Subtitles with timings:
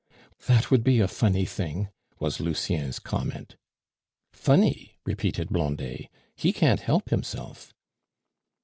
[0.47, 3.55] "That would be a funny thing," was Lucien's comment.
[4.33, 6.07] "Funny" repeated Blondet.
[6.35, 7.71] "He can't help himself."